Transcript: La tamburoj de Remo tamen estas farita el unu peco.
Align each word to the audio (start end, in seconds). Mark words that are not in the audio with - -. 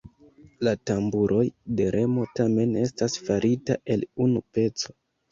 La 0.67 0.71
tamburoj 0.89 1.43
de 1.79 1.85
Remo 1.95 2.23
tamen 2.39 2.73
estas 2.85 3.17
farita 3.27 3.75
el 3.97 4.07
unu 4.25 4.41
peco. 4.59 4.97